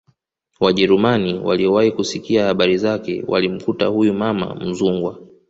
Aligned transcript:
Wajerumani 0.59 1.39
waliowahi 1.39 1.91
kusikia 1.91 2.45
habari 2.45 2.77
zake 2.77 3.23
walimkuta 3.27 3.85
huyu 3.85 4.13
mama 4.13 4.55
Mzungwa 4.55 5.19